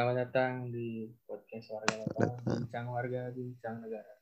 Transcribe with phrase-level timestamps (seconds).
[0.00, 4.16] Selamat datang di podcast warga lokal, bincang warga, bincang negara.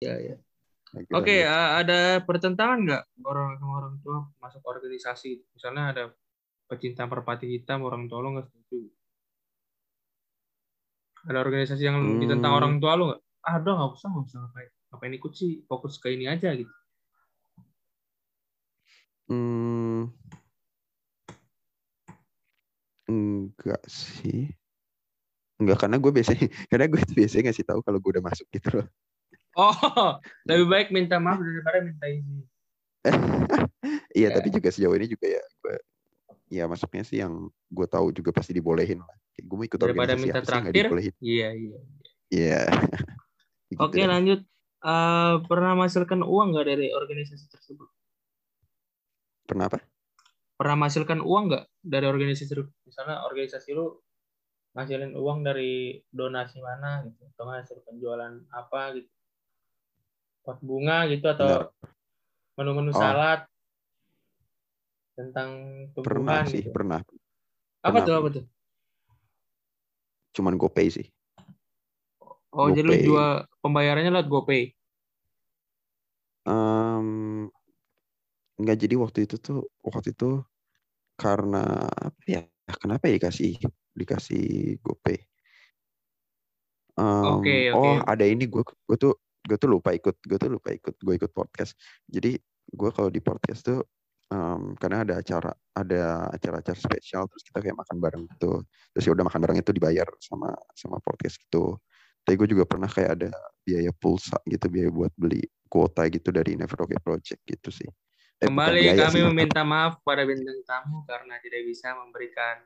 [0.00, 0.36] Ya, ya.
[1.12, 5.44] Oke, a- ada pertentangan nggak orang sama orang tua masuk organisasi?
[5.52, 6.04] Misalnya ada
[6.68, 8.88] pecinta merpati hitam, orang tua lo nggak setuju.
[11.22, 12.18] Ada organisasi yang Hmm.
[12.18, 13.20] ditentang orang tua lo nggak?
[13.42, 14.70] Ah, udah nggak usah, nggak usah ngapain.
[14.90, 15.50] Ngapain ikut sih?
[15.66, 16.72] Fokus ke ini aja gitu.
[19.30, 20.12] Hmm,
[23.08, 24.52] enggak sih.
[25.62, 28.68] Enggak karena gue biasanya karena gue tuh biasanya ngasih tahu kalau gue udah masuk gitu
[28.82, 28.86] loh.
[29.54, 29.72] Oh,
[30.48, 32.44] lebih baik minta maaf daripada minta izin.
[34.12, 34.34] Iya, Ya.
[34.38, 35.42] tapi juga sejauh ini juga ya
[36.52, 39.08] ya masuknya sih yang gue tahu juga pasti dibolehin lah.
[39.32, 40.84] Kayak gue mau ikut Daripada organisasi minta apa sih nggak traktir.
[40.84, 41.14] dibolehin.
[41.24, 41.78] Iya, iya.
[42.28, 42.60] Iya.
[43.72, 44.04] Gitu Oke, deh.
[44.04, 44.40] lanjut.
[44.82, 47.88] Eh, pernah menghasilkan uang nggak dari organisasi tersebut?
[49.48, 49.80] Pernah apa?
[50.52, 52.70] pernah menghasilkan uang nggak dari organisasi tersebut?
[52.86, 53.98] Misalnya organisasi lu
[54.72, 59.10] ngasilin uang dari donasi mana gitu, atau hasil penjualan apa gitu,
[60.40, 61.66] pot bunga gitu atau
[62.54, 62.96] menu-menu Oh.
[62.96, 63.42] salad
[65.12, 65.50] tentang
[65.96, 66.72] Pernah tumbuhan sih, gitu.
[66.72, 67.00] pernah.
[67.82, 68.36] Apa pernah, tuh apa pernah.
[68.36, 68.44] tuh?
[70.32, 71.06] Cuman GoPay sih.
[72.52, 73.04] Oh jadi lu GoPay.
[73.04, 73.30] jual
[73.60, 74.62] pembayarannya lewat GoPay.
[76.42, 77.08] Em,
[78.58, 80.42] enggak jadi waktu itu tuh waktu itu
[81.16, 82.42] karena apa ya?
[82.80, 83.60] Kenapa ya dikasih
[83.92, 85.18] dikasih GoPay?
[86.96, 88.04] Em, Oke, oh oke.
[88.08, 91.32] ada ini gue gue tuh gue tuh lupa ikut gue tuh lupa ikut gue ikut
[91.32, 91.76] podcast.
[92.08, 92.36] Jadi
[92.72, 93.80] gue kalau di podcast tuh
[94.32, 96.02] em, karena ada acara ada
[96.32, 98.64] acara-acara spesial terus kita kayak makan bareng gitu.
[98.96, 101.76] Terus ya udah makan bareng itu dibayar sama sama podcast gitu.
[102.24, 103.30] Tapi gue juga pernah kayak ada
[103.66, 107.88] biaya pulsa gitu, biaya buat beli kuota gitu dari Never Okay Project gitu sih.
[108.42, 109.26] Eh, Kembali kami sih.
[109.26, 112.62] meminta maaf pada bintang tamu karena tidak bisa memberikan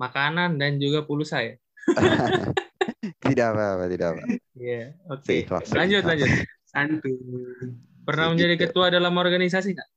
[0.00, 1.56] makanan dan juga pulsa ya.
[3.28, 4.22] tidak apa-apa, tidak apa.
[4.56, 5.24] Iya, oke.
[5.24, 6.28] Seikhlas, Lanjut, lanjut.
[6.64, 7.16] Santuy.
[8.04, 8.64] Pernah menjadi gitu.
[8.72, 9.88] ketua dalam organisasi nggak?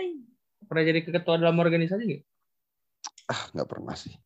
[0.00, 0.16] Hai.
[0.64, 2.24] Pernah jadi ketua dalam organisasi nggak?
[3.28, 4.16] Ah, nggak pernah sih.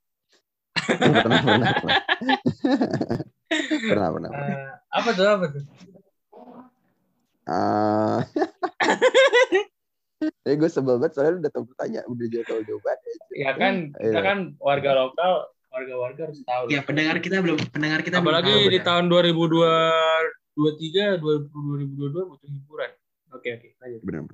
[0.71, 1.75] pernah, pernah, pernah.
[1.75, 1.99] pernah,
[4.15, 4.15] pernah.
[4.15, 4.31] pernah.
[4.55, 5.65] Eh, apa tuh, apa tuh?
[7.51, 8.23] Ah.
[10.25, 13.13] Eh, gue sebel banget soalnya lu udah tahu pertanyaan, udah jauh tahu jawabannya.
[13.37, 14.25] Ya kan, kita Iya.
[14.25, 15.33] kan warga lokal,
[15.69, 16.73] warga-warga harus tahu.
[16.73, 18.89] Ya pendengar kita belum pendengar kita belum Apalagi tahu, di benar.
[18.89, 22.89] tahun 2023, 2022 butuh hiburan.
[23.37, 23.69] Oke, oke.
[23.85, 24.01] Lanjut.
[24.01, 24.33] Benar.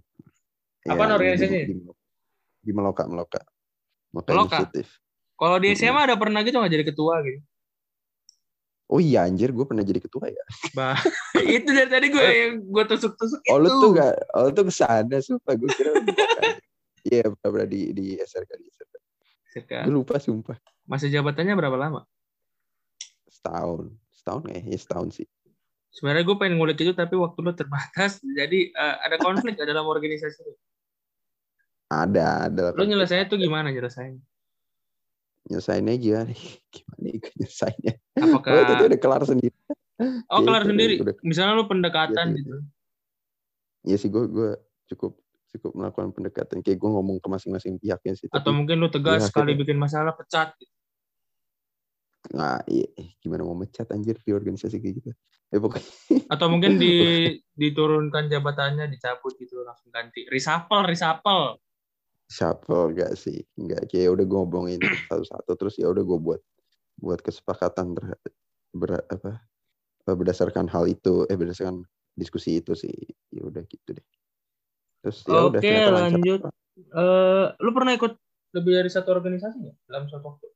[0.94, 1.62] Iya, organisasinya?
[1.66, 1.92] Di, di,
[2.60, 3.40] di Meloka, Meloka.
[4.10, 4.58] Meloka Meloka?
[5.40, 5.72] Kalau di.
[5.72, 7.40] SMA ada pernah gitu nggak jadi ketua gitu?
[8.90, 10.44] Oh iya anjir, gue pernah jadi ketua ya.
[10.76, 10.98] Bah,
[11.38, 13.62] itu dari tadi gue yang gue tusuk-tusuk Oh itu.
[13.62, 15.54] lu tuh gak, oh lu tuh ke sana, sumpah.
[15.54, 16.02] Gue kira lu.
[17.00, 18.50] Iya, pernah, pernah di, di SRK.
[18.60, 18.68] Di
[19.56, 19.72] SRK.
[19.88, 20.58] Gue lupa, sumpah.
[20.84, 22.04] Masa jabatannya berapa lama?
[23.24, 23.88] Setahun.
[24.12, 24.60] Setahun ya?
[24.68, 25.26] Ya setahun sih.
[25.94, 30.44] Sebenarnya gue pengen ngulik itu tapi waktu lo terbatas, jadi eh, ada konflik dalam organisasi.
[31.90, 32.62] Ada, ada.
[32.70, 34.22] Lo nyelesainnya tuh gimana nyelesainnya?
[35.50, 36.30] Nyesainnya gimana?
[36.74, 37.94] Gimana ya gue nyesainnya?
[37.98, 39.56] Oh, itu Apakah tuh udah kelar sendiri.
[40.30, 40.94] oh kelar Gitu, sendiri?
[41.02, 41.14] udah.
[41.26, 42.56] Misalnya lo pendekatan Iya, gitu.
[43.90, 44.50] Iya sih, gue gue
[44.94, 45.18] cukup
[45.50, 46.62] cukup melakukan pendekatan.
[46.62, 48.30] Kayak gue ngomong ke masing-masing pihaknya sih.
[48.30, 50.54] Atau mungkin lo tegas Iya, sekali bikin masalah pecat.
[50.54, 50.70] Gitu.
[52.30, 55.10] nggak, iya, eh, gimana mau mecat anjir di organisasi kayak gitu.
[55.50, 55.90] Ya pokoknya
[56.30, 56.94] Atau mungkin di
[57.58, 60.28] diturunkan jabatannya, dicabut gitu langsung ganti.
[60.30, 61.58] Reshuffle, reshuffle.
[62.30, 63.42] Shuffle gak sih?
[63.58, 64.80] Enggak, kayak udah gue ngomongin
[65.10, 66.41] satu-satu terus ya udah gue buat
[67.00, 68.32] buat kesepakatan terhadap
[68.76, 69.41] ber, apa
[70.06, 71.82] eh, berdasarkan hal itu eh berdasarkan
[72.14, 72.92] diskusi itu sih
[73.32, 74.06] ya udah gitu deh
[75.00, 76.41] terus ya udah Oke, lanjut.
[76.76, 78.12] Eh, lu pernah ikut
[78.53, 80.47] lebih dari satu organisasi nggak dalam suatu waktu?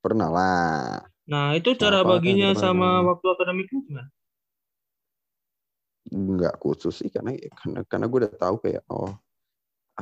[0.00, 2.58] pernah lah Nah, itu cara Apa, baginya gimana?
[2.58, 4.10] sama waktu akademik lu gimana?
[6.10, 9.14] nggak khusus sih karena karena karena gue udah tahu kayak oh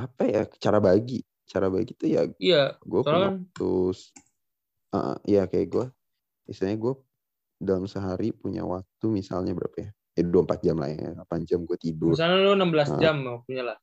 [0.07, 1.21] apa ya cara bagi.
[1.49, 3.71] Cara bagi itu ya Iya, gue soalnya waktu
[4.93, 5.87] uh, ya kayak gue
[6.45, 6.95] istilahnya gue
[7.59, 9.91] dalam sehari punya waktu misalnya berapa ya?
[10.19, 12.13] Eh 24 jam lah ya 8 jam gue tidur.
[12.13, 12.99] Misalnya lu 16 Ah.
[13.01, 13.79] jam waktunya lah.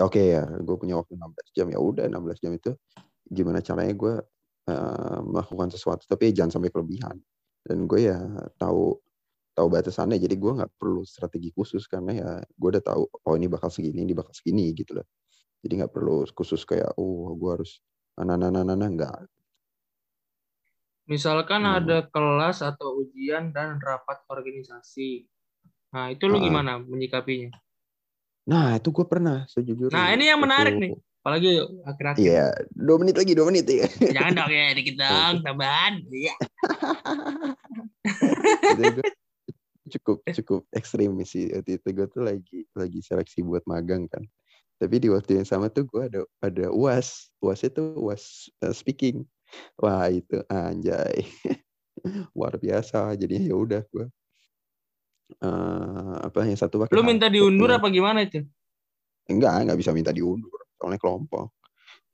[0.00, 1.66] Oke ya, gue punya waktu 16 jam.
[1.68, 2.72] Ya udah 16 jam itu
[3.28, 4.14] gimana caranya gue
[4.68, 6.04] eh, melakukan sesuatu.
[6.08, 7.16] Tapi jangan sampai kelebihan.
[7.62, 8.18] Dan gue ya
[8.58, 8.96] tahu
[9.52, 13.46] tahu batasannya jadi gue nggak perlu strategi khusus karena ya gue udah tahu oh ini
[13.46, 15.06] bakal segini ini bakal segini gitu loh
[15.60, 17.78] jadi nggak perlu khusus kayak oh gue harus
[18.16, 19.28] nah nah nah nah, nah enggak
[21.02, 21.82] Misalkan Hmm.
[21.82, 25.26] ada kelas atau ujian dan rapat organisasi.
[25.90, 26.42] Nah, itu lu Ah.
[26.46, 27.50] gimana menyikapinya?
[28.42, 30.94] nah itu gue pernah sejujurnya Nah, ini yang menarik nih.
[31.22, 32.22] Apalagi akhir-akhir.
[32.22, 35.92] iya dua menit lagi dua menit ya Jangan dong ya, dikit dong, tambahan.
[36.06, 36.34] Iya.
[39.92, 41.88] Jadi gua cukup cukup ekstrim sih waktu itu.
[41.92, 44.24] Gue tuh lagi lagi seleksi buat magang kan.
[44.80, 49.28] Tapi di waktu yang sama tuh gue ada ada uas uas itu uas uh, speaking.
[49.76, 51.28] Wah itu anjay.
[52.34, 53.12] Luar biasa.
[53.20, 54.06] Jadinya ya udah gue
[55.44, 58.42] eh, apa yang satu pakai Lu minta diundur apa gimana itu?
[59.28, 60.56] enggak enggak bisa minta diundur.
[60.80, 61.52] Soalnya kelompok.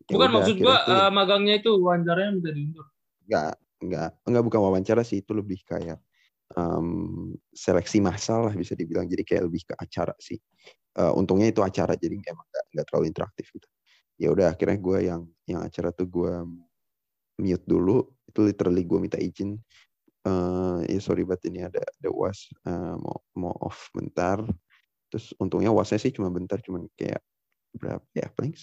[0.09, 2.87] Ya Bukan udah, maksud gua tuh eh, magangnya itu wawancaranya minta diundur.
[3.25, 4.11] enggak enggak.
[4.27, 5.23] Enggak bukan wawancara sih.
[5.23, 6.03] Itu lebih kayak
[6.57, 6.89] em,
[7.53, 9.05] seleksi massal lah bisa dibilang.
[9.05, 10.39] Jadi kayak lebih ke acara sih.
[10.99, 13.69] Eh, untungnya itu acara jadi emang enggak, enggak terlalu interaktif gitu.
[14.19, 16.33] Ya udah akhirnya gue yang yang acara tuh gue
[17.39, 18.09] mute dulu.
[18.27, 19.61] Itu literally gue minta izin.
[20.27, 24.43] Eh ya sorry banget ini ada ada uas eh, mau mau off bentar.
[25.09, 27.21] Terus untungnya uasnya sih cuma bentar cuma kayak
[27.77, 28.29] berapa ya?
[28.33, 28.57] Paling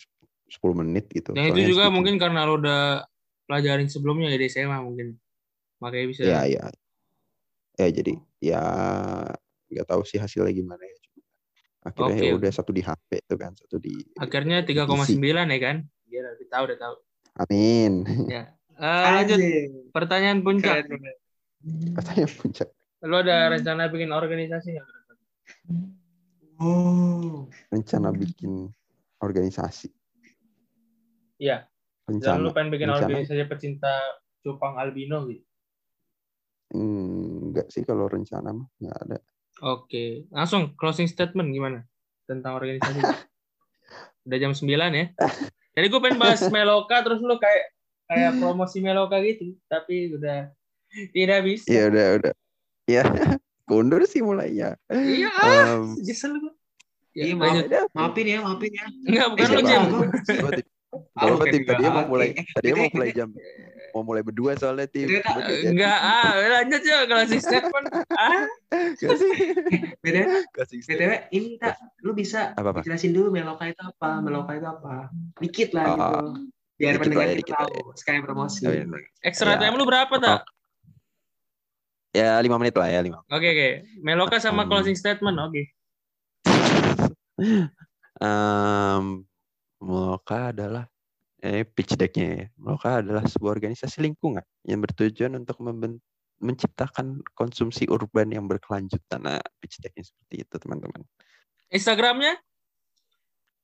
[0.46, 1.34] 10 menit gitu.
[1.34, 3.06] Soalnya itu juga mungkin karena lu udah
[3.46, 5.18] pelajarin sebelumnya ya di SMA mungkin.
[5.80, 6.22] Makanya bisa.
[6.26, 6.66] ya ya
[7.76, 8.62] ya jadi ya
[9.68, 11.22] nggak tahu sih hasilnya gimana ya Cuma
[11.86, 12.40] akhirnya Oke, ya oke.
[12.42, 15.86] udah satu di HP tuh kan satu di Akhirnya 3,9 ya kan?
[16.10, 16.96] Dia lebih tahu udah tahu.
[17.38, 17.94] amin
[18.26, 18.44] Ya.
[18.74, 19.40] Eh, lanjut
[19.92, 20.82] pertanyaan puncak.
[20.84, 21.14] Keren,
[21.94, 22.68] katanya puncak
[23.06, 24.88] Lu ada rencana bikin organisasi nggak?
[26.58, 27.46] Oh.
[27.70, 28.74] rencana bikin
[29.20, 29.94] organisasi
[31.38, 31.68] Iya.
[32.08, 33.94] Dan rencana lu pengen bikin rencana- organisasi pecinta
[34.40, 35.46] cupang albino gitu.
[36.72, 39.18] Hmm, enggak sih kalau rencana mah nggak ada
[39.58, 41.88] Oke, langsung closing statement gimana
[42.28, 43.00] tentang organisasi?
[44.28, 45.06] Udah jam 9 ya.
[45.72, 47.72] Jadi gue pengen bahas Meloka terus lu kayak
[48.06, 50.52] kayak promosi Meloka gitu, tapi udah
[51.12, 51.68] tidak bisa.
[51.68, 52.34] ya udah udah
[53.00, 53.04] ya
[53.64, 56.52] kundur sih mulainya Iya, Em, nyesel gue.
[57.16, 57.56] Ya, Iya, maaf.
[57.96, 58.86] Maafin ya, maafin ya.
[59.08, 60.68] Enggak, bukan Eh, lu gua tim-
[61.16, 61.72] Ah, Kalau bukan tim juga.
[61.72, 63.30] tadinya mau mulai tadinya mau mulai jam
[63.96, 65.72] mau mulai berdua soalnya tim jadi.
[65.72, 67.88] Enggak, ah, lanjut ya closing statement.
[68.12, 68.44] Ah,
[70.04, 70.44] Beda.
[70.68, 72.80] BTW, ini tak lu bisa Apa, apa?
[72.84, 74.20] jelasin dulu Meloka itu apa?
[74.20, 75.08] Meloka itu apa?
[75.40, 76.16] Dikit lah Ah, gitu.
[76.76, 77.96] Biar dikit pendengar ya, kita dikit lah tahu.
[77.96, 78.62] Sekalian promosi.
[78.68, 78.84] Oh, iya.
[79.24, 79.60] extra Ya.
[79.64, 80.44] time lu berapa tak?
[82.16, 83.70] ya lima menit lah ya lima Oke, oke.
[84.00, 84.72] Meloka sama Hmm.
[84.72, 85.64] closing statement, oke.
[88.20, 89.24] um,
[89.80, 90.88] Moloka adalah
[91.46, 92.46] eh pitch decknya ya.
[92.58, 95.62] Moloka adalah sebuah organisasi lingkungan yang bertujuan untuk
[96.42, 99.22] menciptakan konsumsi urban yang berkelanjutan.
[99.22, 101.06] Nah, pitch decknya seperti itu teman-teman.
[101.70, 102.42] Instagramnya?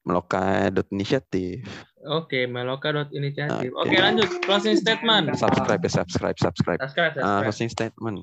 [0.02, 1.62] Meloka.initiative.
[2.10, 3.74] Oke, meloka.initiative.
[3.74, 3.98] Oke, Oke.
[4.02, 4.30] lanjut.
[4.42, 5.38] Closing statement.
[5.38, 6.80] Subscribe ya, subscribe, subscribe.
[6.82, 7.42] Subscribe, Uh, subscribe.
[7.46, 8.18] closing statement.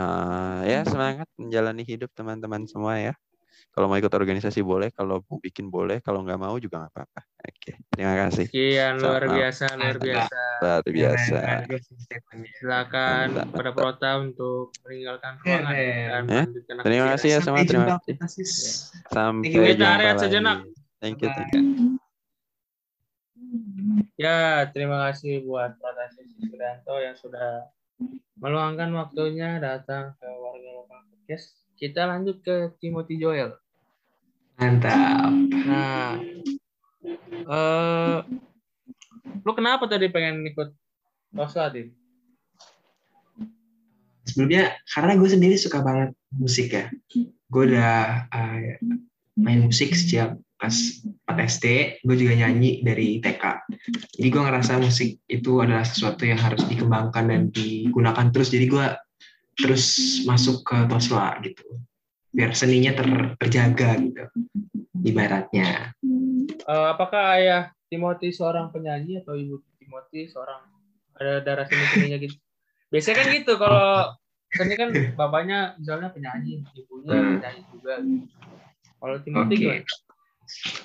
[0.00, 3.14] Uh, ya semangat menjalani hidup teman-teman semua ya.
[3.70, 7.20] Kalau mau ikut organisasi boleh, kalau mau bikin boleh, kalau nggak mau juga nggak apa-apa.
[7.40, 8.46] Oke, terima kasih.
[8.50, 9.34] Sekian luar Sama.
[9.38, 10.40] biasa, luar biasa.
[10.60, 11.38] Luar biasa.
[12.58, 13.72] Silakan mantap.
[13.72, 17.86] Prota untuk meninggalkan ruangan dan Eh, melanjutkan terima kasih ya semua, Sampai terima
[18.20, 18.44] kasih.
[19.08, 20.20] Sampai Kita lagi.
[20.20, 20.58] sejenak.
[21.00, 21.62] Thank you, thank you.
[24.14, 27.66] Ya, terima kasih buat Prota Sisi Sudanto yang sudah
[28.36, 31.56] meluangkan waktunya datang ke warga lokal podcast.
[31.80, 33.56] Kita lanjut ke Timothy Joel.
[34.60, 35.32] Mantap.
[35.64, 36.20] Nah,
[37.32, 38.18] eh,
[39.40, 40.76] lu kenapa tadi pengen ikut
[41.32, 41.88] Tosla, Tim?
[44.28, 46.92] Sebelumnya, karena gue sendiri suka banget musik ya.
[47.48, 48.76] Gue udah uh,
[49.40, 51.00] main musik sejak kelas
[51.32, 51.66] 4 SD.
[52.04, 53.42] Gue juga nyanyi dari TK.
[54.20, 58.52] Jadi gue ngerasa musik itu adalah sesuatu yang harus dikembangkan dan digunakan terus.
[58.52, 58.86] Jadi gue
[59.60, 59.84] terus
[60.24, 61.64] masuk ke Tosla gitu.
[62.32, 64.24] Biar seninya ter- terjaga gitu.
[65.00, 65.94] Ibaratnya.
[66.70, 70.62] Eh, apakah ayah Timothy seorang penyanyi atau ibu Timothy seorang
[71.18, 72.36] ada darah seni seninya gitu?
[72.90, 74.14] Biasanya kan gitu kalau
[74.54, 77.30] seni kan bapaknya misalnya penyanyi, ibunya Hmm.
[77.38, 77.94] penyanyi juga.
[79.00, 79.84] Kalau Timothy gimana?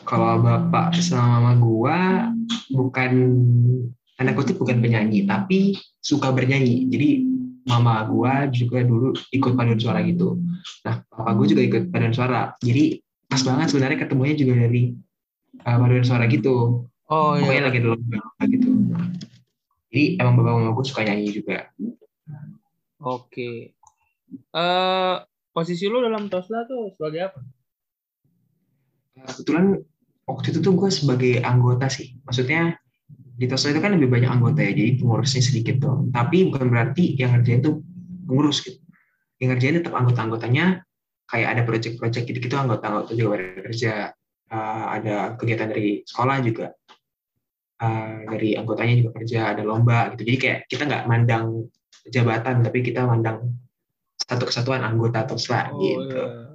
[0.06, 1.98] Kalau bapak sama mama gua
[2.70, 3.12] bukan
[4.16, 6.86] tanda kutip bukan penyanyi, tapi suka bernyanyi.
[6.94, 7.10] Jadi
[7.66, 10.38] mama gua juga dulu ikut paduan suara gitu.
[10.86, 12.42] Nah, papa gua juga ikut paduan suara.
[12.62, 14.94] Jadi pas banget sebenarnya ketemunya juga dari
[15.66, 16.86] uh, paduan suara gitu.
[17.06, 17.68] Oh Pokoknya iya.
[17.70, 17.96] lagi dulu
[18.50, 18.70] gitu.
[19.90, 21.70] Jadi emang bapak mama gua suka nyanyi juga.
[23.02, 23.74] Oke.
[24.54, 25.16] Eh
[25.56, 27.40] posisi lu dalam Tosla tuh sebagai apa?
[29.16, 29.80] Kebetulan
[30.28, 32.20] waktu itu tuh gue sebagai anggota sih.
[32.28, 32.76] Maksudnya
[33.36, 36.10] di Tosla itu kan lebih banyak anggota ya, jadi pengurusnya sedikit dong.
[36.16, 37.84] Tapi bukan berarti yang ngerjain itu
[38.24, 38.80] pengurus gitu.
[39.44, 40.66] Yang ngerjain tetap anggota-anggotanya
[41.28, 44.16] kayak ada project-project gitu-gitu anggota-anggota juga bekerja.
[44.46, 46.72] Uh, ada kegiatan dari sekolah juga.
[47.76, 50.24] Uh, dari anggotanya juga kerja, ada lomba gitu.
[50.24, 51.68] Jadi kayak kita nggak mandang
[52.08, 53.52] jabatan, tapi kita mandang
[54.16, 56.08] satu kesatuan anggota Tosla Oh, gitu.
[56.08, 56.26] iya.